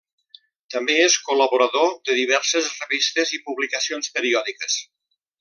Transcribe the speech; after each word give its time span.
També 0.75 0.95
és 1.01 1.17
col·laborador 1.27 1.91
de 2.09 2.15
diverses 2.21 2.71
revistes 2.87 3.35
i 3.39 3.41
publicacions 3.51 4.11
periòdiques. 4.19 4.81